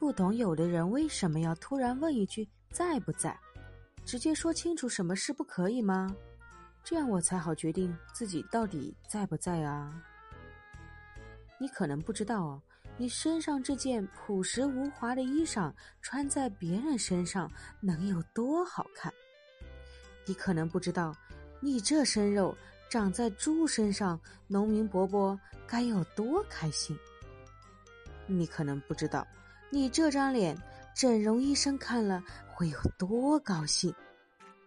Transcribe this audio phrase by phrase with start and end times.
[0.00, 3.38] 不懂有的人为什么要突然问一句在不在？
[4.06, 6.16] 直接说清楚什么事不可以吗？
[6.82, 9.92] 这样我才好决定自己到底在不在啊。
[11.58, 12.62] 你可能不知道哦，
[12.96, 19.12] 你身上这件朴实无华的衣裳穿在别人身上能有多好看？
[20.24, 21.14] 你可能不知道，
[21.60, 22.56] 你这身肉
[22.88, 26.98] 长在猪身上，农民伯伯该有多开心？
[28.26, 29.26] 你可能不知道，
[29.72, 30.56] 你这张脸
[30.92, 33.94] 整容医生看了会有多高兴？